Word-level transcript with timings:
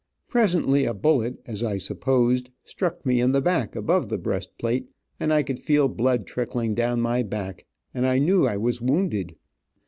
Presently 0.27 0.85
a 0.85 0.95
bullet, 0.95 1.39
as 1.45 1.63
I 1.63 1.77
supposed, 1.77 2.49
struck 2.63 3.05
me 3.05 3.21
in 3.21 3.33
the 3.33 3.39
back 3.39 3.75
above 3.75 4.09
the 4.09 4.17
breast 4.17 4.57
plate, 4.57 4.89
and 5.19 5.31
I 5.31 5.43
could 5.43 5.59
feel 5.59 5.87
blood 5.87 6.25
trickling 6.25 6.73
down 6.73 7.01
my 7.01 7.21
back, 7.21 7.67
and 7.93 8.07
I 8.07 8.17
knew 8.17 8.47
I 8.47 8.57
was 8.57 8.81
wounded. 8.81 9.35